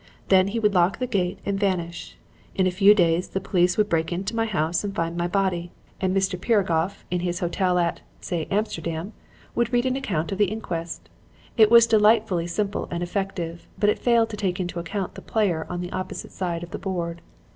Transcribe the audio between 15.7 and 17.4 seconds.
the opposite side of the board.